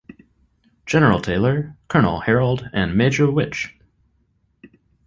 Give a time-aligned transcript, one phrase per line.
[0.87, 3.77] General Taylor, Colonel Harrold and Major Wich.